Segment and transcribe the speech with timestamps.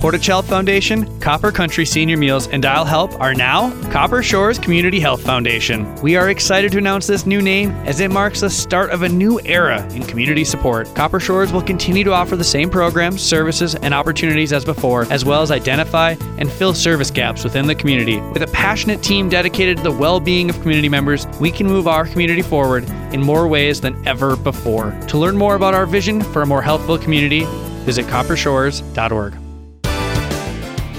[0.00, 4.98] Portage Health Foundation, Copper Country Senior Meals, and Dial Help are now Copper Shores Community
[4.98, 5.94] Health Foundation.
[5.96, 9.08] We are excited to announce this new name as it marks the start of a
[9.10, 10.88] new era in community support.
[10.94, 15.26] Copper Shores will continue to offer the same programs, services, and opportunities as before, as
[15.26, 18.22] well as identify and fill service gaps within the community.
[18.32, 21.86] With a passionate team dedicated to the well being of community members, we can move
[21.86, 24.98] our community forward in more ways than ever before.
[25.08, 27.44] To learn more about our vision for a more healthful community,
[27.84, 29.49] visit coppershores.org.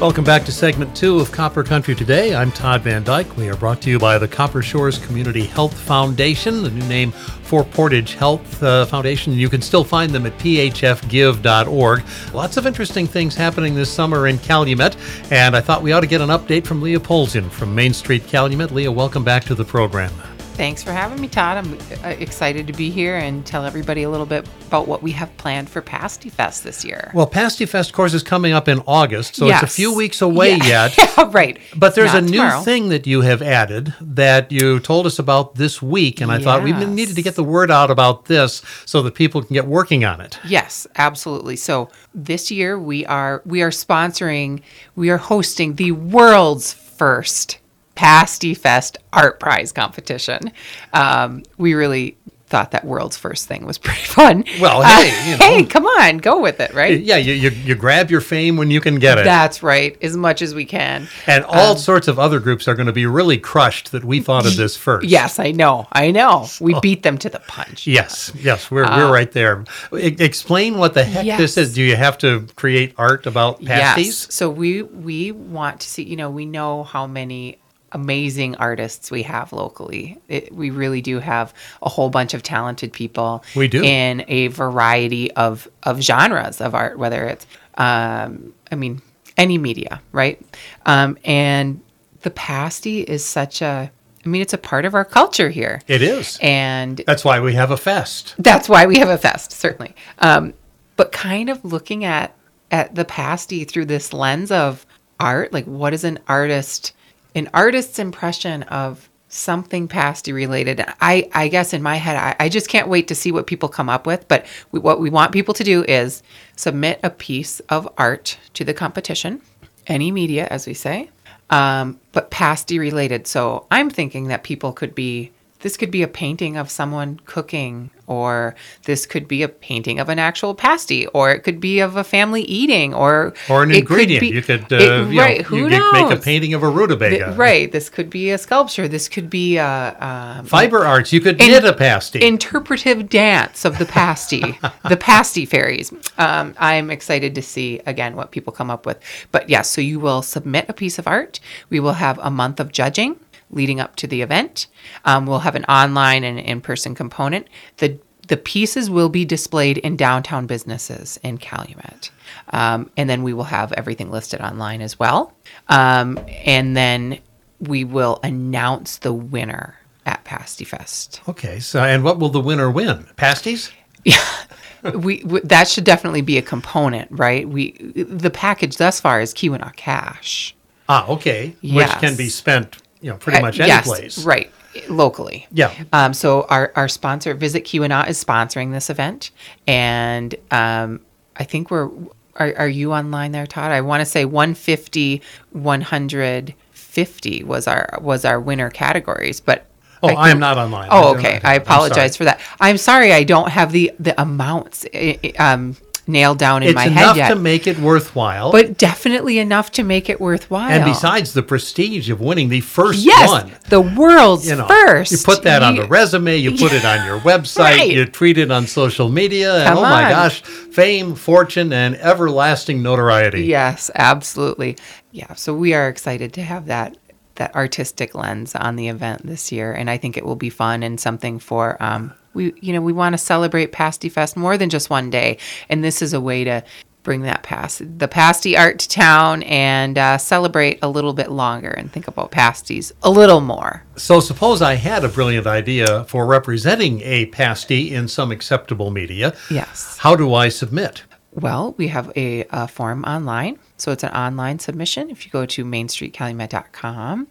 [0.02, 2.34] Welcome back to segment two of Copper Country Today.
[2.34, 3.35] I'm Todd VanDyke.
[3.35, 7.12] We are brought to you by the Copper Shores Community Health Foundation, the new name
[7.12, 9.34] for Portage Health uh, Foundation.
[9.34, 12.03] You can still find them at phfgive.org.
[12.34, 14.98] Lots of interesting things happening this summer in Calumet,
[15.31, 18.26] and I thought we ought to get an update from Leah Polzien from Main Street
[18.26, 18.71] Calumet.
[18.71, 20.12] Leah, welcome back to the program.
[20.54, 21.58] Thanks for having me, Todd.
[21.58, 21.73] I'm
[22.04, 25.36] uh, excited to be here and tell everybody a little bit about what we have
[25.38, 27.10] planned for Pasty Fest this year.
[27.16, 29.64] Well, Pasty Fest, of course, is coming up in August, so Yes.
[29.64, 30.90] it's a few weeks away Yeah.
[30.96, 30.98] yet.
[31.18, 31.58] Yeah, right.
[31.76, 32.58] But there's Not a tomorrow.
[32.60, 36.38] new thing that you have added that you told us about this week, and I
[36.40, 39.65] thought we needed to get the word out about this so that people can get
[39.65, 40.38] working on it.
[40.46, 41.55] Yes, absolutely.
[41.55, 44.62] So this year we are we are sponsoring,
[44.96, 47.58] we are hosting the world's first
[47.95, 50.51] Pasty Fest Art Prize competition.
[50.93, 54.43] Um, we really thought that world's first thing was pretty fun.
[54.59, 55.45] Well, Uh, hey, you know.
[55.45, 56.99] hey, come on, go with it, right?
[56.99, 59.23] Yeah, you, you, you grab your fame when you can get it.
[59.23, 61.07] That's right, as much as we can.
[61.27, 64.45] and all sorts of other groups are going to be really crushed that we thought
[64.45, 65.07] of this first.
[65.07, 66.45] Yes, I know, I know.
[66.59, 67.88] We beat them to the punch.
[67.88, 69.63] Yes, yes, we're, we're right there.
[69.94, 71.73] E- explain what the heck this Uh, is.
[71.73, 74.07] Do you have to create art about pasties?
[74.25, 74.35] Yes.
[74.35, 76.03] So we we want to see.
[76.03, 77.59] You know, we know how many
[77.91, 80.17] amazing artists we have locally.
[80.28, 83.44] It, we really do have a whole bunch of talented people.
[83.56, 83.84] We do.
[83.84, 87.45] in a variety of of genres of art, whether it's,
[87.78, 89.01] um, I mean,
[89.38, 90.39] any media, right?
[90.85, 91.81] Um, and
[92.22, 93.91] the pasty is such a.
[94.23, 95.81] I mean, it's a part of our culture here.
[95.88, 96.38] It is.
[96.44, 98.35] And That's why we have a fest.
[98.38, 99.96] that's why we have a fest, certainly.
[100.19, 100.53] Um,
[100.96, 102.35] but kind of looking at
[102.69, 104.85] at the pasty through this lens of
[105.19, 106.94] art, like what is an artist,
[107.36, 110.84] an artist's impression of something pasty related.
[111.00, 113.69] I I guess in my head, I, I just can't wait to see what people
[113.69, 114.28] come up with.
[114.28, 116.22] But we, what we want people to do is
[116.56, 119.42] submit a piece of art to the competition,
[119.88, 121.09] any media, as we say,
[121.50, 123.25] um, but pasty related.
[123.25, 125.31] So I'm thinking that people could be
[125.62, 128.56] this could be a painting of someone cooking, or
[128.86, 132.04] this could be a painting of an actual pasty, or it could be of a
[132.04, 134.22] family eating, or Or an it could ingredient.
[134.22, 135.42] be- you could, uh, it- you know, right?
[135.44, 135.94] Who you knows?
[135.94, 137.26] make a painting of a rutabaga.
[137.26, 137.72] Th- right.
[137.72, 138.88] This could be a sculpture.
[138.88, 139.96] This could be a,
[140.40, 141.14] um, Fiber arts.
[141.14, 142.22] You could In- knit a pasty.
[142.26, 144.58] interpretive dance of the pasty,
[144.90, 145.94] the pasty fairies.
[146.18, 148.98] Um, I'm excited to see again what people come up with.
[149.32, 151.40] But yes, so you will submit a piece of art.
[151.70, 153.16] We will have a month of judging
[153.51, 154.67] leading up to the event.
[155.06, 157.47] Um, we'll have an online and in-person component.
[157.78, 162.12] The the pieces will be displayed in downtown businesses in Calumet.
[162.53, 165.34] Um, and then we will have everything listed online as well.
[165.67, 167.19] Um, and then
[167.59, 169.75] we will announce the winner
[170.06, 171.22] at Pasty Fest.
[171.28, 171.59] okay.
[171.59, 173.06] So, and what will the winner win?
[173.18, 173.72] Pasties?
[174.95, 177.47] we, we that should definitely be a component, right?
[177.47, 180.56] We the package thus far is Keweenaw cash.
[180.89, 181.56] Ah, okay.
[181.62, 181.89] Yes.
[181.89, 184.23] Which can be spent, you know, pretty Uh, much any yes, place.
[184.25, 184.51] right?
[184.88, 185.47] Locally.
[185.51, 185.73] Yeah.
[185.91, 189.31] Um, so our our sponsor, Visit Keweenaw, is sponsoring this event,
[189.67, 191.01] and um,
[191.35, 191.89] I think we're.
[192.38, 193.72] Are, are you online there, Todd?
[193.72, 199.66] I want to say 150, 150 was our was our winner categories, but.
[200.03, 200.88] Oh, I I am not online.
[200.91, 201.39] Oh, okay.
[201.44, 202.39] I apologize for that.
[202.59, 205.75] I'm sorry I don't have the the amounts eh, eh, um,
[206.07, 207.28] nailed down in It's my head yet.
[207.28, 208.51] Enough to make it worthwhile.
[208.51, 210.69] but definitely enough to make it worthwhile.
[210.72, 213.51] and besides the prestige of winning the first yes, one.
[213.69, 215.12] the world's You know, first.
[215.12, 217.91] you put that on the resume, you put it on your website, Right.
[217.91, 220.09] you tweet it on social media, and Come oh my on.
[220.09, 223.44] gosh, fame, fortune, and everlasting notoriety.
[223.45, 224.78] Yes, absolutely.
[225.12, 226.97] Yeah, so we are excited to have that
[227.36, 230.83] that artistic lens on the event this year, and I think it will be fun
[230.83, 234.69] and something for um, we you know we want to celebrate Pasty Fest more than
[234.69, 235.38] just one day,
[235.69, 236.63] and this is a way to
[237.04, 241.69] bring that past the pasty art to town and uh, celebrate a little bit longer
[241.69, 243.83] and think about pasties a little more.
[243.95, 249.36] So suppose I had a brilliant idea for representing a pasty in some acceptable media.
[249.50, 249.98] Yes.
[250.00, 251.04] How do I submit?
[251.33, 253.57] Well, we have a, a form online.
[253.78, 257.28] So it's an online submission if you go to mainstreetcalumet.com.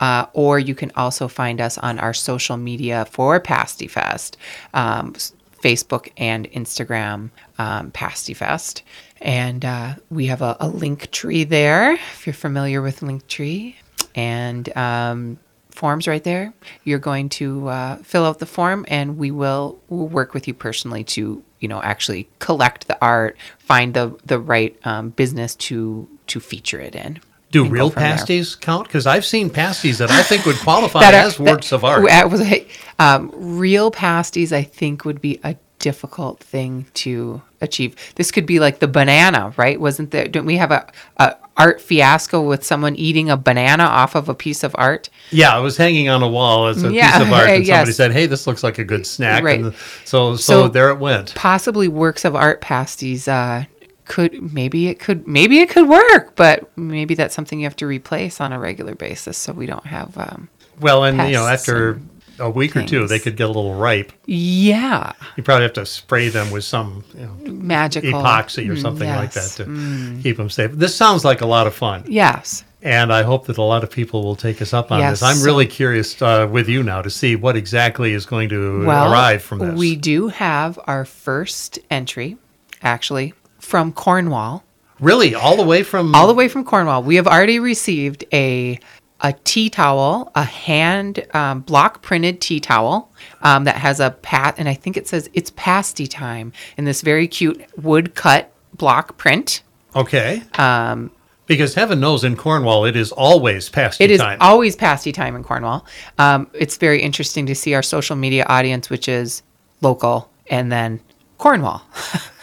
[0.00, 4.36] Uh, or you can also find us on our social media for Pasty Fest.
[4.72, 5.14] Um,
[5.62, 8.82] Facebook and Instagram, um, Pasty Fest.
[9.22, 13.74] And uh, we have a, a Linktree there, if you're familiar with Linktree.
[14.14, 15.38] And um,
[15.74, 16.54] forms right there.
[16.84, 20.54] You're going to uh, fill out the form, and we will we'll work with you
[20.54, 26.06] personally to you know actually collect the art, find the the right um, business to
[26.26, 27.12] to feature it in.
[27.50, 28.16] Do real from there.
[28.16, 28.86] pasties count?
[28.88, 32.02] Because I've seen pasties that I think would qualify are- as works that- of art.
[32.30, 32.66] was a-
[32.98, 37.94] um, real pasties, I think, would be a difficult thing to achieve.
[38.16, 39.78] This could be like the banana, right?
[39.80, 40.26] Wasn't there?
[40.28, 40.82] Don't we have a,
[41.18, 45.08] a art fiasco with someone eating a banana off of a piece of art?
[45.30, 47.92] Yeah, it was hanging on a wall as a Yeah, piece of art, and somebody
[47.92, 49.60] said, "Hey, this looks like a good snack." Right.
[49.60, 49.74] And
[50.04, 51.34] so, so, So- there it went.
[51.34, 53.28] Possibly works of art pasties.
[53.28, 53.64] Uh,
[54.06, 57.86] could maybe it could maybe it could work, but maybe that's something you have to
[57.86, 60.16] replace on a regular basis, so we don't have.
[60.18, 60.48] Um,
[60.80, 62.00] Well, and you know, after
[62.38, 64.12] a week or two, they could get a little ripe.
[64.26, 68.82] yeah, You probably have to spray them with some you know, magical epoxy or Mm,
[68.82, 69.54] something like that yes.
[69.56, 70.72] to keep them safe.
[70.72, 72.64] This sounds like a lot of fun, Yes.
[72.82, 75.22] and I hope that a lot of people will take us up on Yes, this.
[75.22, 79.12] I'm really curious uh, with you now to see what exactly is going to well,
[79.12, 79.78] arrive from this.
[79.78, 82.36] We do have our first entry,
[82.82, 84.64] actually, from Cornwall.
[85.00, 87.02] really all the way from All the way from Cornwall.
[87.02, 88.78] We have already received a
[89.20, 93.10] a tea towel, a hand um, block printed tea towel
[93.42, 97.00] um, that has a pat, and I think it says it's pasty time in this
[97.00, 99.62] very cute wood cut block print.
[99.94, 100.42] okay.
[100.58, 101.10] Um,
[101.46, 104.38] Because heaven knows in Cornwall it is always past It is time.
[104.40, 105.86] always pasty time in Cornwall.
[106.18, 109.42] Um, it's very interesting to see our social media audience, which is
[109.80, 111.00] local and then
[111.38, 111.82] Cornwall.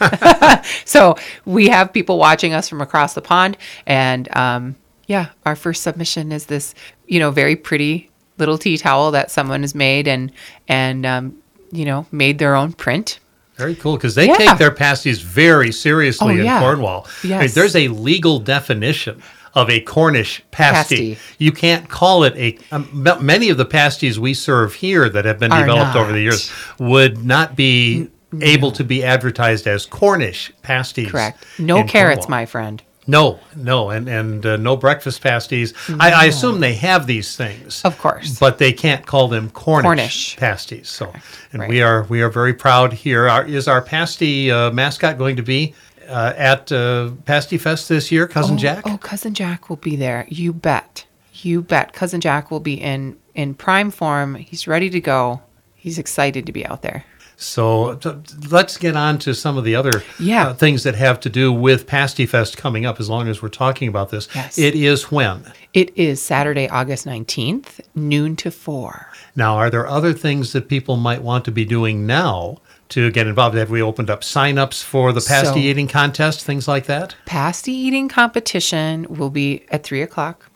[0.84, 4.76] so we have people watching us from across the pond, and um,
[5.12, 6.74] yeah, our first submission is this,
[7.06, 10.32] you know, very pretty little tea towel that someone has made and
[10.68, 11.24] and um,
[11.70, 13.18] you know made their own print.
[13.56, 14.36] Very cool because they Yeah.
[14.36, 16.60] take their pasties very seriously Oh, in yeah.
[16.60, 17.06] Cornwall.
[17.22, 17.54] I mean, Yes.
[17.54, 19.22] there's a legal definition
[19.54, 21.14] of a Cornish pasty.
[21.14, 21.18] Pasty.
[21.38, 22.58] You can't call it a.
[22.74, 22.88] Um,
[23.20, 26.50] many of the pasties we serve here that have been Are developed over the years
[26.78, 28.08] would not be
[28.40, 31.10] able to be advertised as Cornish pasties.
[31.10, 31.44] Correct.
[31.58, 32.40] No carrots, Cornwall.
[32.40, 32.82] my friend.
[33.06, 35.74] No, no, and and uh, no breakfast pasties.
[35.98, 38.38] I, I assume they have these things, Of course.
[38.38, 40.36] but they can't call them Cornish, Cornish.
[40.36, 40.88] pasties.
[40.88, 41.12] So,
[41.52, 41.68] and Right.
[41.68, 43.28] we are we are very proud here.
[43.28, 45.74] Our, is our pasty uh, mascot going to be
[46.08, 48.82] uh, at uh, Pasty Fest this year, cousin oh, Jack?
[48.86, 50.26] Oh, cousin Jack will be there.
[50.28, 51.04] You bet.
[51.32, 51.92] You bet.
[51.94, 54.36] Cousin Jack will be in in prime form.
[54.36, 55.42] He's ready to go.
[55.74, 57.04] He's excited to be out there.
[57.42, 58.10] So t-
[58.50, 60.48] let's get on to some of the other Yeah.
[60.48, 63.00] uh, things that have to do with Pasty Fest coming up.
[63.00, 64.58] As long as we're talking about this, Yes.
[64.58, 65.44] it is when.
[65.74, 69.08] It is Saturday, August 19th, noon to 4.
[69.34, 72.58] Now, are there other things that people might want to be doing now
[72.90, 73.56] to get involved?
[73.56, 77.14] Have we opened up signups for the pasty So- eating contest, things like that?
[77.26, 80.48] Pasty eating competition will be at 3 o'clock.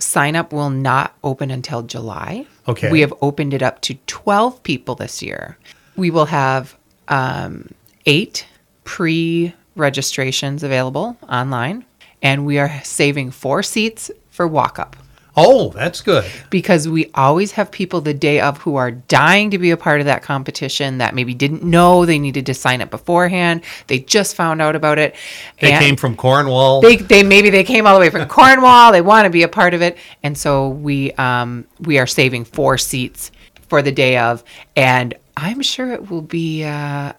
[0.00, 2.46] Sign up will not open until July.
[2.66, 2.90] Okay.
[2.90, 5.58] We have opened it up to 12 people this year.
[5.98, 6.76] We will have
[7.08, 7.70] um,
[8.06, 8.46] eight
[8.84, 11.84] pre registrations available online,
[12.22, 14.96] and we are saving four seats for walk up.
[15.40, 16.24] Oh, that's good.
[16.50, 20.00] because we always have people the day of who are dying to be a part
[20.00, 23.62] of that competition that maybe didn't know they needed to sign up beforehand.
[23.86, 25.14] They just found out about it.
[25.60, 26.80] They and came from Cornwall.
[26.80, 28.92] they, they maybe they came all the way from Cornwall.
[28.92, 32.44] They want to be a part of it, and so we um, we are saving
[32.44, 33.30] four seats
[33.68, 34.42] for the day of,
[34.76, 37.12] and I'm sure it will be uh,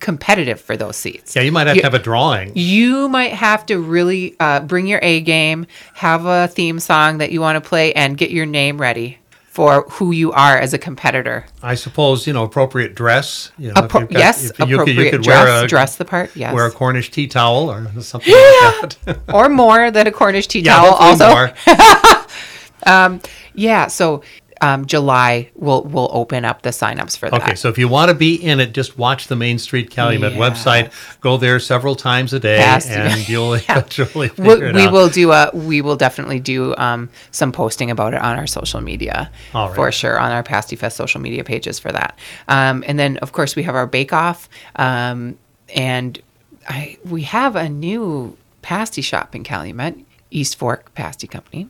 [0.00, 1.36] competitive for those seats.
[1.36, 2.52] yeah, you might have You- to have a drawing.
[2.56, 7.30] you might have to really uh, bring your A game, have a theme song that
[7.32, 10.78] you want to play, and get your name ready for who you are as a
[10.78, 11.46] competitor.
[11.62, 13.52] I suppose you know appropriate dress.
[13.56, 15.94] You know, Appro- got- yes, if you could, appropriate you could dress, wear a dress
[15.96, 16.34] the part.
[16.34, 19.18] Yes, wear a Cornish tea towel or something like that.
[19.32, 20.94] or more than a Cornish tea yeah, towel.
[20.94, 23.20] Also, more.
[23.54, 23.86] yeah.
[23.86, 24.22] So
[24.64, 27.42] um, July will will open up the signups for that.
[27.42, 30.32] Okay, so if you want to be in it, just watch the Main Street Calumet
[30.32, 30.38] Yeah.
[30.38, 30.92] website.
[31.20, 34.92] Go there several times a day, Past- and you'll eventually we, figure we out.
[34.92, 38.80] will do a we will definitely do um, some posting about it on our social
[38.80, 39.76] media All right.
[39.76, 42.18] for sure on our pasty fest social media pages for that
[42.48, 45.36] um, and then of course we have our bake off um,
[45.74, 46.20] and
[46.68, 49.96] I we have a new pasty shop in Calumet
[50.34, 51.68] East Fork Pasty Company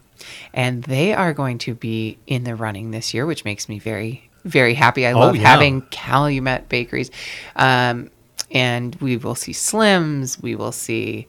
[0.52, 4.28] and they are going to be in the running this year which makes me very
[4.44, 5.48] very happy I love Oh, yeah.
[5.48, 7.10] having Calumet bakeries
[7.56, 8.10] um,
[8.50, 11.26] and we will see Slims we will see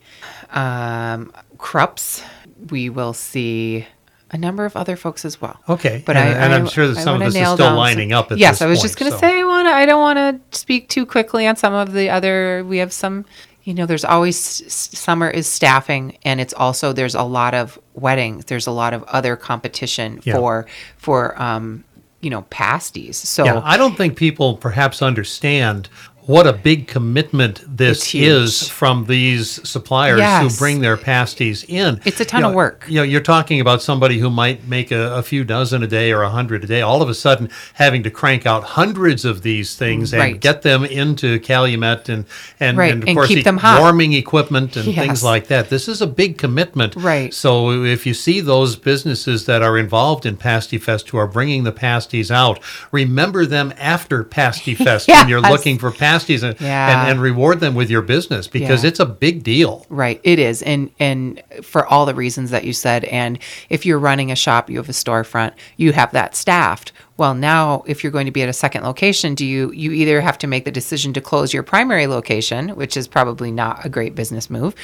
[0.52, 2.24] um, Krups.
[2.70, 3.86] We will see
[4.32, 5.60] a number of other folks as well.
[5.70, 8.32] Okay, but and- I, and I'm sure that some of is nail still lining up
[8.32, 9.68] at yes, I was point, just going to so- say I want.
[9.68, 10.18] I don't want
[10.52, 12.64] to speak too quickly on some of the other.
[12.66, 13.26] We have some.
[13.66, 18.46] You know, there's always summer is staffing, and it's also there's a lot of weddings.
[18.46, 20.36] There's a lot of other competition Yeah.
[20.36, 20.68] for
[20.98, 21.84] for um,
[22.22, 23.18] you know pasties.
[23.18, 25.90] So Yeah, I don't think people perhaps understand
[26.28, 30.42] what a big commitment this is from these suppliers Yes.
[30.54, 32.02] who bring their pasties in.
[32.04, 32.86] It's a ton You of work.
[32.88, 36.12] You know, you're talking about somebody who might make a, a few dozen a day
[36.12, 39.44] or a hundred a day, all of a sudden having to crank out hundreds of
[39.44, 40.40] these things and Right.
[40.40, 42.26] get them into Calumet and
[42.60, 43.80] and, Right, and of and course keep e- them hot.
[43.80, 44.96] warming equipment and Yes.
[45.06, 45.70] things like that.
[45.70, 46.96] This is a big commitment.
[46.96, 47.34] Right.
[47.36, 51.66] So if you see those businesses that are involved in Pasty Fest who are bringing
[51.66, 52.60] the pasties out,
[52.92, 57.02] remember them after Pasty Fest when you're looking for pasties and, Yeah.
[57.02, 58.88] and, and reward them with your business because Yeah.
[58.90, 59.86] it's a big deal.
[59.90, 63.38] Right, it is, and and for all the reasons that you said, and
[63.70, 66.92] if you're running a shop, you have a storefront, you have that staffed.
[67.18, 70.20] Well, now if you're going to be at a second location, do you you either
[70.22, 73.90] have to make the decision to close your primary location, which is probably not a
[73.90, 74.76] great business move,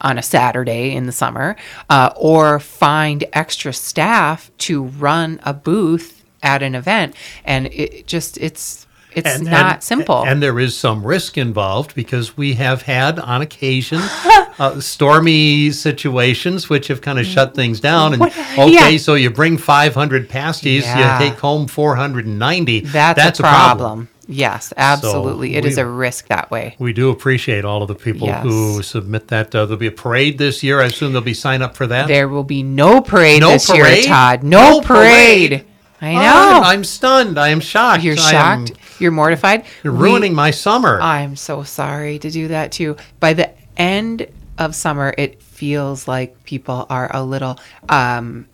[0.00, 1.56] on a Saturday in the summer,
[1.88, 8.38] uh, or find extra staff to run a booth at an event, and it just
[8.38, 10.24] it's it's And- not and- simple.
[10.26, 14.00] And there is some risk involved because we have had on occasion
[14.58, 18.12] uh, stormy situations which have kind of shut things down.
[18.12, 18.96] And What- okay, yeah.
[18.98, 21.18] so you bring 500 pasties, Yeah.
[21.22, 22.80] you take home 490.
[22.80, 24.08] That's, a problem.
[24.28, 25.56] Yes, absolutely.
[25.56, 26.76] It is we- a risk that way.
[26.78, 28.44] We do appreciate all of the people Yes.
[28.44, 29.52] who submit that.
[29.52, 30.80] Uh, there'll be a parade this year.
[30.80, 32.06] I assume there'll be sign up for that.
[32.06, 34.04] There will be no parade No this parade?
[34.04, 34.44] year, Todd.
[34.44, 35.50] No, No parade.
[35.50, 35.64] parade?
[36.00, 36.60] I know.
[36.64, 37.38] I'm stunned.
[37.38, 38.02] I am shocked.
[38.02, 38.80] You're I am- shocked.
[39.00, 39.64] You're mortified.
[39.82, 41.00] you're We- ruining my summer.
[41.00, 42.96] I'm so sorry to do that too.
[43.18, 44.26] By the end
[44.58, 47.58] of summer, it feels like people are a little.
[47.88, 48.46] Um,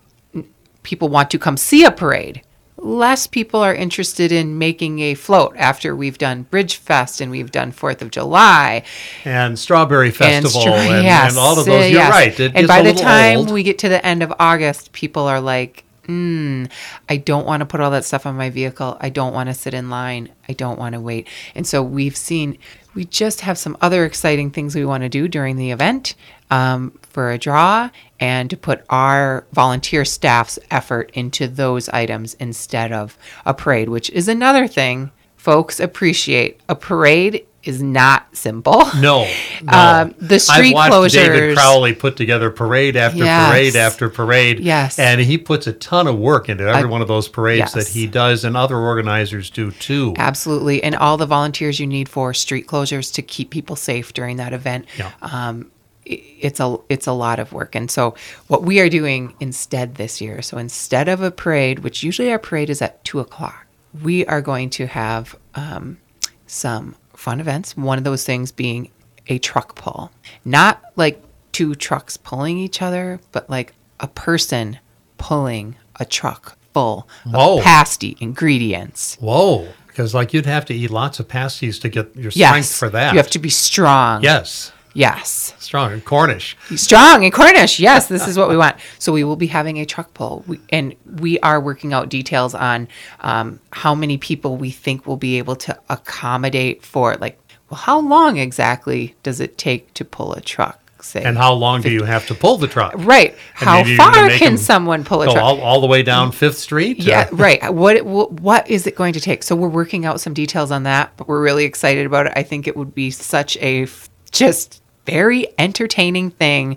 [0.83, 2.43] people want to come see a parade.
[2.79, 7.51] Less people are interested in making a float after we've done Bridge Fest and we've
[7.51, 8.83] done Fourth of July
[9.25, 11.91] and Strawberry Festival stra- and, yes, and all of those.
[11.91, 12.11] You're yes.
[12.11, 12.39] right.
[12.39, 13.51] It and is by the time old.
[13.51, 16.71] we get to the end of August, people are like, mm,
[17.09, 18.97] I don't want to put all that stuff on my vehicle.
[19.01, 20.31] I don't want to sit in line.
[20.49, 21.29] I don't want to wait.
[21.55, 22.59] And so we've seen,
[22.95, 26.15] we just have some other exciting things we want to do during the event
[26.51, 32.93] um, for a draw and to put our volunteer staff's effort into those items instead
[32.93, 35.11] of a parade, which is another thing
[35.47, 36.61] folks appreciate.
[36.69, 38.85] A parade is not simple.
[38.99, 39.27] No,
[39.63, 39.73] no.
[39.73, 41.55] Um, the street I've watched David closures.
[41.55, 43.51] Crowley put together parade after Yes.
[43.51, 44.61] parade after parade.
[44.61, 44.99] Yes.
[44.99, 47.89] and he puts a ton of work into every I- one of those parades that
[47.89, 50.15] he does, and other organizers do too.
[50.17, 50.83] Absolutely.
[50.83, 54.53] And all the volunteers you need for street closures to keep people safe during that
[54.53, 54.87] event.
[54.99, 55.11] Yeah.
[55.23, 55.71] Um,
[56.05, 58.15] it's a it's a lot of work, and so
[58.47, 60.41] what we are doing instead this year.
[60.41, 63.67] So instead of a parade, which usually our parade is at two o'clock,
[64.03, 65.99] we are going to have um,
[66.47, 67.77] some fun events.
[67.77, 68.91] One of those things being
[69.29, 70.11] a truck pull,
[70.45, 74.79] not like two trucks pulling each other, but like a person
[75.19, 77.59] pulling a truck full Whoa.
[77.59, 79.17] of pasty ingredients.
[79.21, 82.79] Whoa, because like you'd have to eat lots of pasties to get your strength Yes.
[82.79, 83.13] for that.
[83.15, 84.23] You have to be strong.
[84.23, 85.55] Yes, Yes.
[85.59, 86.57] strong and Cornish.
[86.75, 87.79] Strong and Cornish.
[87.79, 88.77] Yes, this is what we want.
[88.99, 92.55] So we will be having a truck pull, we, and we are working out details
[92.55, 92.89] on
[93.21, 97.15] um, how many people we think will be able to accommodate for.
[97.17, 97.39] Like,
[97.71, 100.81] well, how long exactly does it take to pull a truck?
[101.03, 102.95] Say, And how long do you have to pull the truck?
[102.97, 103.33] right?
[103.61, 105.37] And How maybe you can far can someone pull a truck?
[105.37, 106.99] all, all the way down Fifth Street?
[106.99, 107.73] Yeah, right.
[107.73, 109.43] What, what what is it going to take?
[109.43, 112.33] So we're working out some details on that, but we're really excited about it.
[112.35, 113.87] I think it would be such a
[114.33, 116.77] just very entertaining thing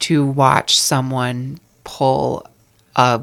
[0.00, 2.46] to watch someone pull
[2.96, 3.22] a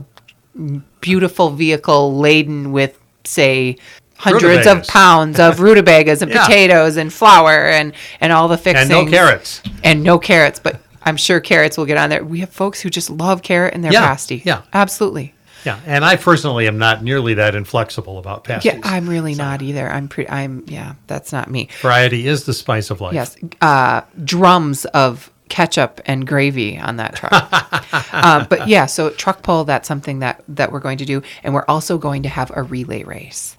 [1.02, 3.78] beautiful vehicle laden with say
[4.18, 6.46] hundreds of pounds of rutabagas and Yeah.
[6.46, 9.62] potatoes and flour and and all the fixings And no carrots.
[9.84, 12.24] and no carrots, but I'm sure carrots will get on there.
[12.24, 14.42] We have folks who just love carrot in their Yeah, pasty.
[14.46, 14.64] yeah.
[14.74, 15.34] absolutely.
[15.66, 18.74] Yeah, and I personally am not nearly that inflexible about pasties.
[18.74, 19.90] Yeah, I'm really not either.
[19.90, 20.30] I'm pretty.
[20.30, 20.96] I'm yeah.
[21.08, 21.70] That's not me.
[21.82, 23.14] Variety is the spice of life.
[23.14, 27.32] Yes, uh, drums of ketchup and gravy on that truck.
[28.14, 29.66] uh, but yeah, so truck pull.
[29.66, 32.64] That's something that that we're going to do, and we're also going to have a
[32.64, 33.58] relay race.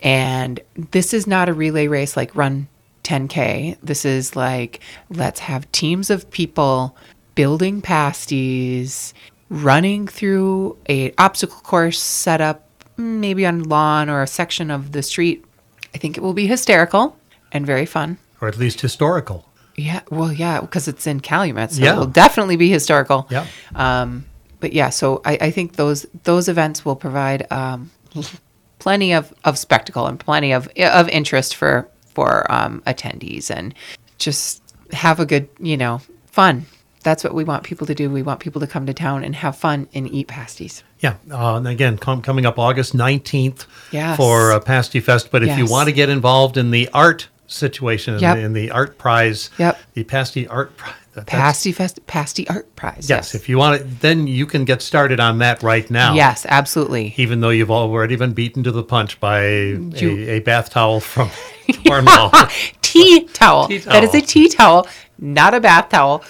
[0.00, 2.68] And this is not a relay race like run
[3.04, 3.76] 10k.
[3.82, 4.80] This is like
[5.10, 6.96] let's have teams of people
[7.34, 9.14] building pasties,
[9.52, 12.66] running through a obstacle course set up
[12.96, 15.44] maybe on lawn or a section of the street.
[15.94, 17.16] I think it will be hysterical
[17.52, 18.16] and very fun.
[18.40, 19.46] Or at least historical.
[19.76, 21.94] Yeah, well, yeah, because it's in Calumet, so Yeah.
[21.94, 23.26] it will definitely be historical.
[23.30, 23.46] Yeah.
[23.74, 24.24] Um,
[24.60, 27.90] but yeah, so I, I think those those events will provide um,
[28.78, 33.74] plenty of, of spectacle and plenty of of interest for for um, attendees and
[34.18, 36.64] just have a good you know fun.
[37.02, 38.08] That's what we want people to do.
[38.10, 40.82] We want people to come to town and have fun and eat pasties.
[41.00, 44.16] Yeah, uh, and again, com- coming up August 19th Yes.
[44.16, 45.30] for uh, Pasty Fest.
[45.30, 48.70] But if you want to get involved in the art situation, in, the, in the
[48.70, 49.78] art prize, Yep.
[49.94, 50.94] the Pasty Art Prize.
[51.26, 53.06] Pasty Fest, Pasty Art Prize.
[53.10, 56.14] Yes, if you want it, then you can get started on that right now.
[56.14, 57.12] Yes, absolutely.
[57.18, 59.90] Even though you've already been beaten to the punch by You-
[60.26, 61.28] a, a bath towel from
[61.86, 62.30] Cornwall.
[62.80, 63.68] tea towel.
[63.68, 64.86] Tea That is a tea towel,
[65.18, 66.24] not a bath towel.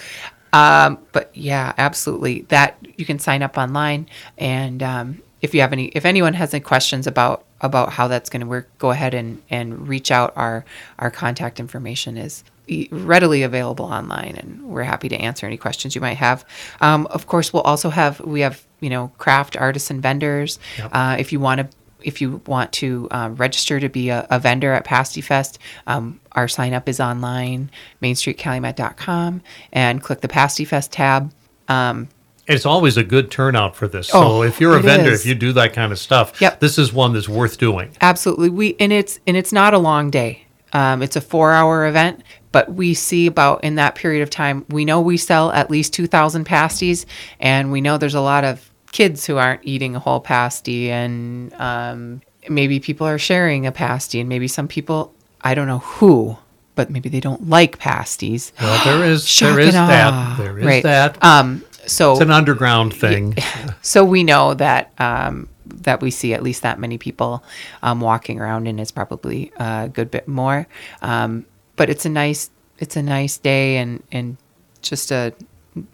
[0.53, 2.43] Um, but yeah, absolutely.
[2.49, 6.53] That you can sign up online, and um, if you have any, if anyone has
[6.53, 10.33] any questions about about how that's going to work, go ahead and and reach out.
[10.37, 10.65] Our
[10.99, 12.45] our contact information is
[12.91, 16.45] readily available online, and we're happy to answer any questions you might have.
[16.81, 20.59] Um, of course, we'll also have we have you know craft artists and vendors.
[20.79, 20.91] Yep.
[20.93, 21.69] Uh, if you want to
[22.05, 26.21] if you want to um, register to be a, a vendor at Pasty Fest, um,
[26.33, 27.71] our sign up is online,
[28.03, 29.43] mainstreetcalumet.com,
[29.73, 31.33] and click the Pasty Fest tab.
[31.69, 32.09] Um,
[32.47, 34.11] It's always a good turnout for this.
[34.13, 35.21] Oh, so if you're a vendor, is.
[35.21, 36.61] if you do that kind of stuff, Yep.
[36.61, 37.91] this is one that's worth doing.
[38.01, 40.47] absolutely, we and it's and it's not a long day.
[40.75, 44.87] Um, it's a four-hour event, but we see about in that period of time, we
[44.87, 47.05] know we sell at least two thousand pasties,
[47.41, 51.53] and we know there's a lot of kids who aren't eating a whole pasty, and
[51.55, 56.37] um, maybe people are sharing a pasty, and maybe some people, I don't know who,
[56.75, 58.53] but maybe they don't like pasties.
[58.61, 60.39] Well, there is there is that.
[60.39, 60.83] There is Right.
[60.85, 61.23] that.
[61.25, 63.37] Um, so it's an underground thing.
[63.83, 67.43] so we know that um, that we see at least that many people
[67.83, 70.69] um, walking around, and it's probably a good bit more.
[71.01, 71.45] Um,
[71.77, 74.37] but it's a nice it's a nice day and and
[74.83, 75.33] just a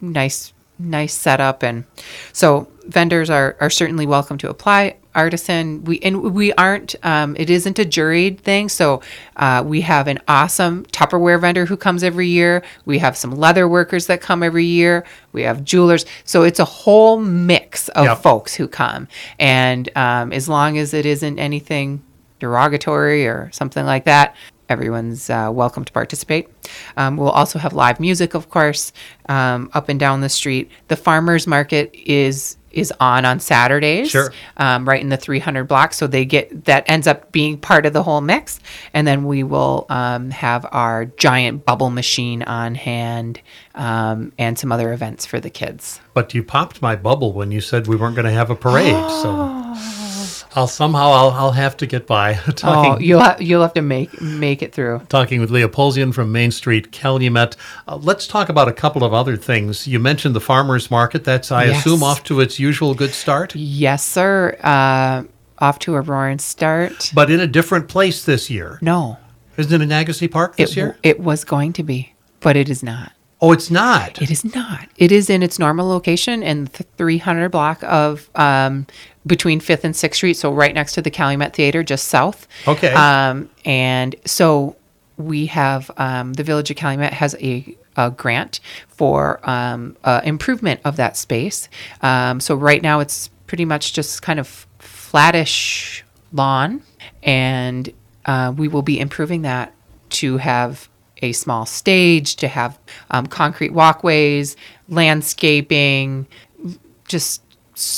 [0.01, 1.63] nice nice setup.
[1.63, 1.85] And
[2.33, 4.97] so vendors are are certainly welcome to apply.
[5.15, 8.69] Artisan we and we aren't um, it isn't a juried thing.
[8.69, 9.03] So
[9.37, 12.63] uh, we have an awesome tupperware vendor who comes every year.
[12.85, 15.05] We have some leather workers that come every year.
[15.33, 16.07] We have jewelers.
[16.25, 18.19] So it's a whole mix of Yep.
[18.19, 19.09] folks who come.
[19.41, 22.03] And um, as long as it isn't anything
[22.39, 24.37] derogatory or something like that
[24.69, 26.49] everyone's uh, welcome to participate.
[26.97, 28.93] Um, we'll also have live music, of course,
[29.29, 30.71] um, up and down the street.
[30.89, 34.31] The farmers market is is on on Saturdays, Sure.
[34.59, 35.95] um, right in the 300 block.
[35.95, 38.61] So they get that ends up being part of the whole mix.
[38.93, 43.41] And then we will um, have our giant bubble machine on hand
[43.75, 45.99] um, and some other events for the kids.
[46.13, 48.93] But you popped my bubble when you said we weren't going to have a parade.
[49.23, 49.75] So
[50.59, 53.83] I'll somehow I'll, I'll have to get by talking Oh, you'll ha- you'll have to
[53.83, 55.03] make make it through.
[55.09, 57.55] talking with Leah Polzien from Main Street, Calumet.
[57.87, 59.87] Uh, let's talk about a couple of other things.
[59.87, 61.23] You mentioned the farmers market.
[61.23, 61.87] That's I Yes.
[61.87, 64.57] assume off to its usual good start, Yes, sir.
[64.65, 65.23] Uh,
[65.61, 67.13] off to a roaring start.
[67.15, 68.79] but in a different place this year.
[68.83, 69.17] No,
[69.57, 70.97] Isn't it in Agassiz Park this it, year?
[71.05, 73.13] it was going to be, but it is not.
[73.41, 74.21] Oh, it's not.
[74.21, 74.89] It is not.
[74.97, 78.89] It is in its normal location in the 300 block of um,
[79.29, 82.49] between 5th and 6th Street, so right next to the Calumet Theater, just south.
[82.67, 82.93] Okay.
[82.93, 84.77] Um, and so
[85.17, 90.81] we have um, the Village of Calumet has a, a grant for um, uh, improvement
[90.85, 91.69] of that space.
[92.03, 96.83] Um, so right now it's pretty much just kind of flattish lawn,
[97.23, 97.93] and
[98.27, 99.75] uh, we will be improving that
[100.11, 100.89] to have
[101.21, 102.79] a small stage, to have
[103.11, 104.57] um, concrete walkways,
[104.89, 106.27] landscaping,
[107.09, 107.43] just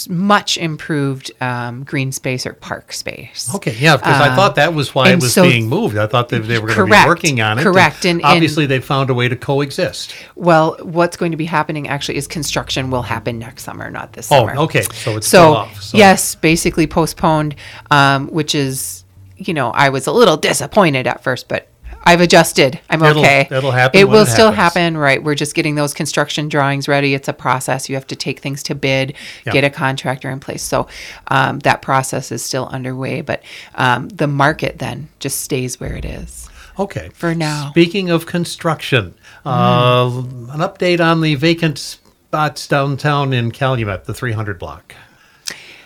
[0.08, 3.52] much improved um, green space or park space.
[3.54, 5.96] Okay, yeah, because I thought that was why it was so- being moved.
[5.96, 7.62] I thought that they were going to be working on it.
[7.62, 10.14] correct, and- and- obviously they found a way to coexist.
[10.36, 14.30] Well, what's going to be happening actually is construction will happen next summer, not this
[14.30, 14.56] Oh, summer.
[14.62, 15.82] okay, so it's still so, off.
[15.82, 15.96] So.
[15.98, 17.54] yes, basically postponed,
[17.90, 19.04] um, which is,
[19.36, 21.68] you know, I was a little disappointed at first, but
[22.04, 22.80] I've adjusted.
[22.88, 23.46] I'm It'll- okay.
[23.50, 24.74] it'll happen It when will it still happens.
[24.84, 25.22] happen, right?
[25.22, 27.14] We're just getting those construction drawings ready.
[27.14, 27.88] It's a process.
[27.88, 29.52] You have to take things to bid, Yeah.
[29.52, 30.62] get a contractor in place.
[30.62, 30.88] So
[31.28, 33.42] um, that process is still underway, but
[33.74, 36.48] um, the market then just stays where it is.
[36.78, 37.10] Okay.
[37.12, 37.70] For now.
[37.72, 40.10] Speaking of construction, uh,
[40.52, 44.94] an update on the vacant spots downtown in Calumet, the 300 block.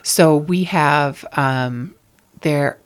[0.05, 1.95] So we have um,
[2.43, 2.79] there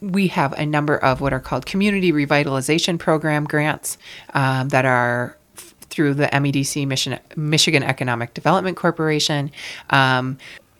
[0.00, 3.98] we have a number of what are called community revitalization program grants
[4.34, 9.50] um, that are f- through the MEDC Mission, Michigan Economic Development Corporation.
[9.90, 10.38] Um,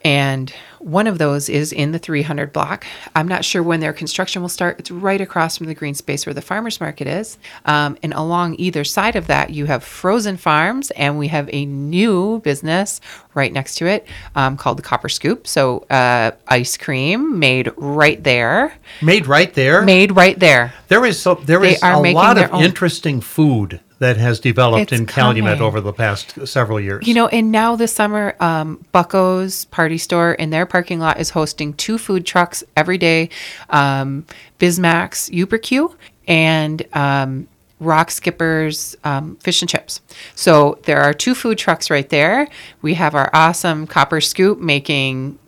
[0.09, 2.87] And one of those is in the 300 block.
[3.15, 4.79] I'm not sure when their construction will start.
[4.79, 7.37] It's right across from the green space where the farmers market is.
[7.67, 11.67] Um, and along either side of that, you have frozen farms, and we have a
[11.67, 13.03] new business
[13.35, 15.47] right next to it um, called the Copper Scoop.
[15.47, 18.79] So, uh, ice cream made right there.
[19.03, 19.83] Made right there.
[19.83, 20.73] Made right there.
[20.89, 25.01] There is so there is a lot of own- interesting food that has developed It's
[25.01, 25.63] in Calumet coming.
[25.63, 27.07] over the past several years.
[27.07, 31.31] You know, and now this summer, um, Bucko's Party Store in their parking lot is
[31.31, 33.29] hosting two food trucks every day
[33.71, 34.25] um,
[34.61, 35.95] Bismack's Uberq
[36.29, 37.49] and um,
[37.81, 40.01] Rock Skipper's um, Fish and Chips.
[40.35, 42.49] So there are two food trucks right there.
[42.83, 45.39] We have our awesome Copper Scoop making.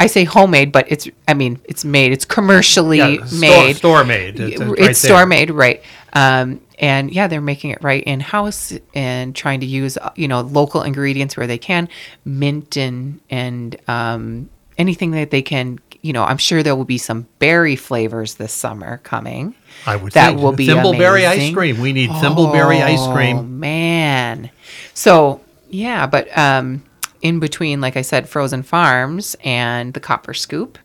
[0.00, 3.76] I say homemade, but it's, I mean, it's made, it's commercially Yeah, store- made.
[3.76, 4.38] store made.
[4.38, 4.94] It's- It's, it's right there.
[4.94, 5.82] store made, right.
[6.12, 10.40] Um, and yeah, they're making it right in house and trying to use, you know,
[10.40, 11.88] local ingredients where they can,
[12.24, 16.98] mint and, and, um, anything that they can, you know, I'm sure there will be
[16.98, 19.54] some berry flavors this summer coming.
[19.86, 21.80] I would that will be Thimbleberry ice cream.
[21.80, 23.58] We need thimbleberry ice Oh, cream.
[23.58, 24.50] man.
[24.94, 26.84] So yeah, but um,
[27.20, 30.78] in between, like I said, Frozen Farms and the Copper Scoop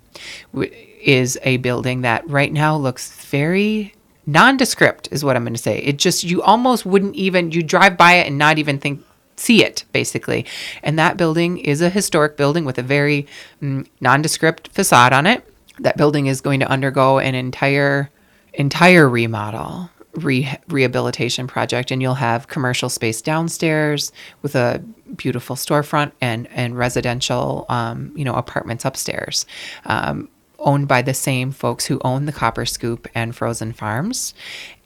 [0.56, 3.94] is a building that right now looks very
[4.26, 5.80] nondescript, is what I'm going to say.
[5.80, 9.04] It just you almost wouldn't even you drive by it and not even think
[9.36, 10.46] see it basically.
[10.84, 13.28] And that building is a historic building with a very
[13.62, 15.48] mm, nondescript facade on it.
[15.80, 18.10] That building is going to undergo an entire
[18.54, 24.84] entire remodel re- rehabilitation project and you'll have commercial space downstairs with a
[25.16, 29.46] beautiful storefront and and residential um, you know apartments upstairs
[29.86, 30.30] um,
[30.64, 34.34] owned by the same folks who own the copper scoop and frozen farms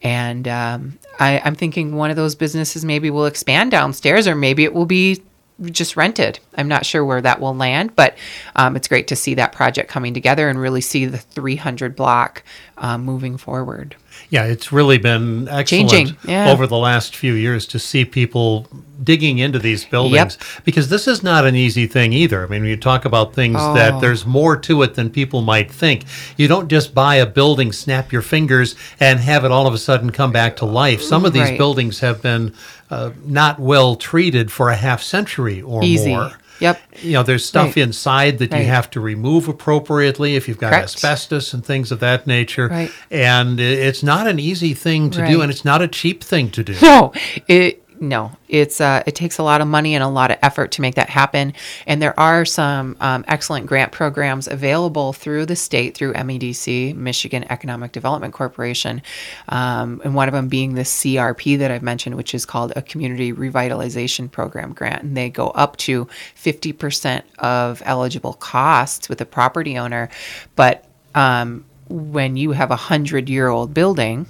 [0.02, 4.64] and um, I, i'm thinking one of those businesses maybe will expand downstairs or maybe
[4.64, 5.22] it will be
[5.62, 6.38] just rented.
[6.56, 8.16] I'm not sure where that will land, but
[8.54, 12.44] um, it's great to see that project coming together and really see the 300 block
[12.76, 13.96] um, moving forward.
[14.30, 16.50] Yeah, it's really been excellent Changing, yeah.
[16.50, 18.66] over the last few years to see people
[19.02, 22.42] digging into these buildings because this is not an easy thing either.
[22.44, 23.74] I mean, when you talk about things Oh.
[23.74, 26.04] that there's more to it than people might think.
[26.36, 29.78] You don't just buy a building, snap your fingers, and have it all of a
[29.78, 31.00] sudden come back to life.
[31.00, 31.58] Some of these Right.
[31.58, 32.52] buildings have been
[32.90, 36.08] uh, not well treated for a half century or Easy.
[36.08, 36.32] more.
[36.60, 36.80] Yep.
[37.02, 37.78] You know, there's stuff Right.
[37.78, 40.84] inside that you have to remove appropriately if you've got Correct.
[40.94, 42.68] asbestos and things of that nature.
[42.68, 42.90] Right.
[43.10, 46.64] And it's not an easy thing to do, and it's not a cheap thing to
[46.64, 46.74] do.
[46.82, 47.12] No,
[47.46, 50.72] it no, it's uh, it takes a lot of money and a lot of effort
[50.72, 51.52] to make that happen.
[51.86, 57.44] And there are some um, excellent grant programs available through the state through MEDC, Michigan
[57.50, 59.02] Economic Development Corporation,
[59.48, 62.82] um, and one of them being the CRP that I've mentioned, which is called a
[62.82, 69.20] Community Revitalization Program grant, and they go up to fifty percent of eligible costs with
[69.20, 70.08] a property owner,
[70.56, 70.84] but
[71.14, 74.26] um, when you have a hundred year old building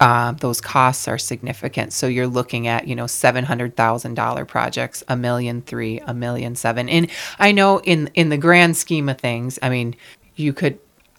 [0.00, 1.92] uh, those costs are significant.
[1.92, 6.14] So you're looking at, you know, seven hundred thousand dollar projects, a million three, a
[6.14, 6.88] million seven.
[6.88, 9.94] And I know in in the grand scheme of things, I mean,
[10.36, 10.78] you could.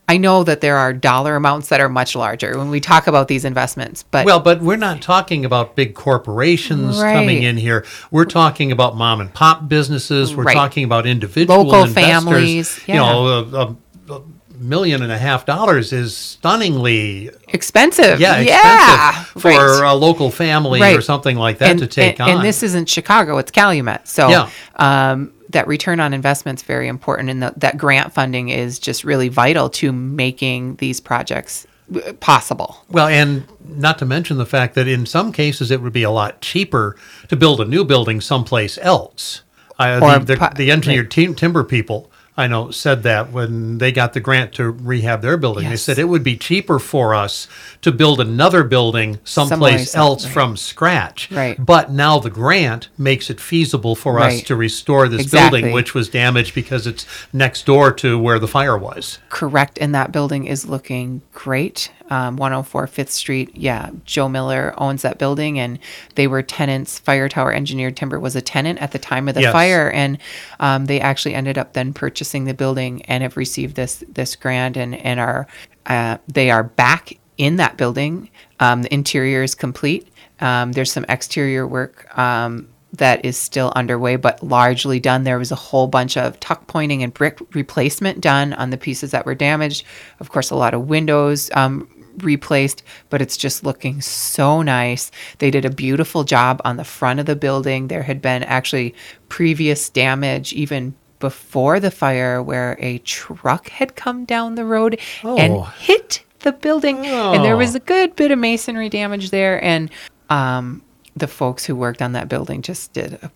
[0.09, 3.29] I know that there are dollar amounts that are much larger when we talk about
[3.29, 7.13] these investments, but Well, but we're not talking about big corporations Right.
[7.13, 7.85] coming in here.
[8.09, 10.35] We're talking about mom and pop businesses.
[10.35, 10.53] We're Right.
[10.55, 12.09] talking about individual Local investors.
[12.25, 13.75] families, You know, a, a,
[14.15, 14.21] a
[14.61, 18.19] million and a half dollars is stunningly expensive.
[18.19, 19.91] yeah, yeah, expensive for right.
[19.91, 22.35] a local family or something like that to take and, on.
[22.37, 24.07] And this isn't Chicago; it's Calumet.
[24.07, 24.49] So Yeah.
[24.75, 29.03] um, that return on investment is very important, and the, that grant funding is just
[29.03, 32.85] really vital to making these projects uh, possible.
[32.89, 36.11] Well, and not to mention the fact that in some cases it would be a
[36.11, 36.95] lot cheaper
[37.27, 39.41] to build a new building someplace else.
[39.79, 44.13] Uh, the, the, the engineered team, timber people, I know, said that when they got
[44.13, 45.69] the grant to rehab their building.
[45.69, 47.47] They said it would be cheaper for us
[47.81, 49.49] to build another building someplace
[49.91, 50.33] Someplace else right.
[50.33, 51.29] from scratch.
[51.29, 51.63] Right.
[51.63, 55.59] But now the grant makes it feasible for us to restore this Exactly.
[55.61, 59.19] building, which was damaged because it's next door to where the fire was.
[59.27, 61.91] Correct, and that building is looking great.
[62.09, 63.51] Um, 104 Fifth Street.
[63.55, 65.79] Yeah, Joe Miller owns that building, and
[66.15, 66.99] they were tenants.
[66.99, 69.53] Fire Tower Engineered Timber was a tenant at the time of the Yes.
[69.53, 70.17] fire, and
[70.59, 74.77] um, they actually ended up then purchasing the building and have received this this grant
[74.77, 75.47] and and are
[75.85, 78.29] uh, they are back in that building.
[78.59, 80.07] Um, the interior is complete.
[80.39, 82.17] Um, there's some exterior work.
[82.17, 85.23] Um, that is still underway, but largely done.
[85.23, 89.11] There was a whole bunch of tuck pointing and brick replacement done on the pieces
[89.11, 89.85] that were damaged.
[90.19, 95.11] Of course, a lot of windows um, replaced, but it's just looking so nice.
[95.37, 97.87] They did a beautiful job on the front of the building.
[97.87, 98.93] There had been actually
[99.29, 105.53] previous damage, even before the fire where a truck had come down the road and
[105.53, 105.61] Oh.
[105.79, 107.57] hit the building, and there Oh.
[107.59, 109.89] was a good bit of masonry damage there, and
[110.29, 110.81] um,
[111.15, 113.19] the folks who worked on that building just did.
[113.21, 113.31] A,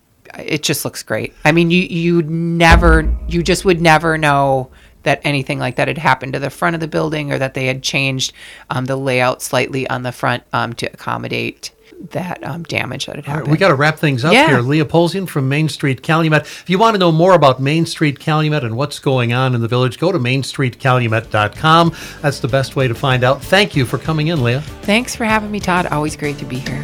[0.54, 1.32] it just looks great.
[1.44, 4.70] I mean, you you never, you just would never know
[5.04, 7.66] that anything like that had happened to the front of the building or that they
[7.66, 8.32] had changed
[8.70, 11.70] um, the layout slightly on the front um, to accommodate
[12.10, 13.50] that um, damage that had right, happened.
[13.52, 14.48] we got to wrap things up Yeah.
[14.48, 14.60] here.
[14.60, 16.42] Leah Polzien from Main Street Calumet.
[16.42, 19.60] If you want to know more about Main Street Calumet and what's going on in
[19.60, 21.94] the village, go to mainstreetcalumet.com.
[22.22, 23.42] That's the best way to find out.
[23.42, 24.60] Thank you for coming in, Leah.
[24.82, 25.86] Thanks for having me, Todd.
[25.86, 26.82] Always great to be here.